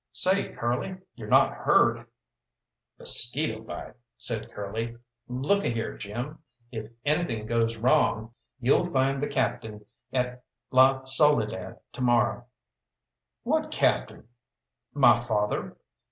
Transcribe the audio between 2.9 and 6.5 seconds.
"Mosquito bite," said Curly; "look a here, Jim.